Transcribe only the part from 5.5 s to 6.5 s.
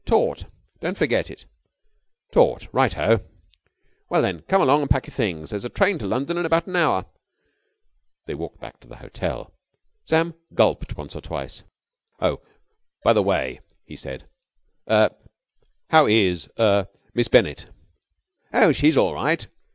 There's a train to London in